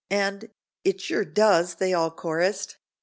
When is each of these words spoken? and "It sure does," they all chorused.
and 0.09 0.49
"It 0.83 0.99
sure 0.99 1.23
does," 1.23 1.75
they 1.75 1.93
all 1.93 2.09
chorused. 2.09 2.77